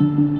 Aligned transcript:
Il 0.00 0.06
y 0.08 0.32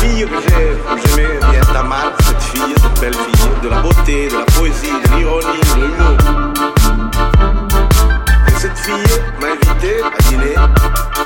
fille 0.00 0.24
que 0.24 1.08
j'aimais 1.08 1.38
bien, 1.50 1.60
ta 1.60 1.84
cette 2.24 2.42
fille, 2.42 2.74
cette 2.76 3.00
belle 3.00 3.14
fille, 3.14 3.50
de 3.62 3.68
la 3.68 3.80
beauté, 3.80 4.28
de 4.28 4.38
la 4.38 4.44
poésie, 4.44 4.92
de 5.04 5.16
l'ironie, 5.16 5.60
de 5.74 5.80
l'humour. 5.80 6.16
Et 8.48 8.58
cette 8.58 8.78
fille 8.78 9.20
m'a 9.40 9.48
invité 9.48 10.02
à 10.02 10.22
dîner. 10.28 10.54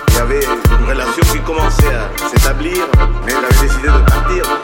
Il 0.08 0.14
y 0.14 0.18
avait 0.18 0.44
une 0.44 0.88
relation 0.88 1.22
qui 1.32 1.40
commençait 1.40 1.94
à 1.94 2.28
s'établir, 2.28 2.86
mais 3.24 3.32
elle 3.32 3.44
avait 3.44 3.66
décidé 3.66 3.88
de 3.88 4.10
partir. 4.10 4.63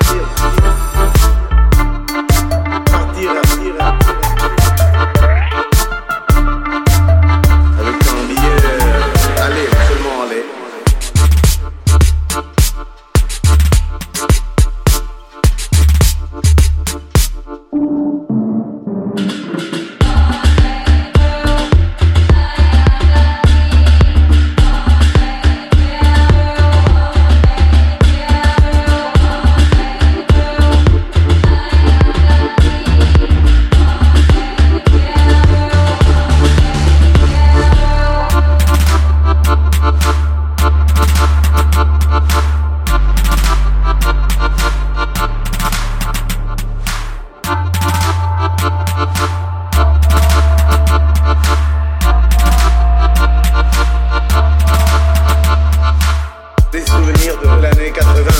de 57.36 57.62
l'année 57.62 57.92
80. 57.92 58.30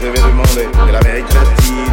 Je 0.00 0.06
vais 0.06 0.18
demander 0.18 0.66
de 0.86 0.92
l'Amérique 0.92 1.32
latine, 1.32 1.92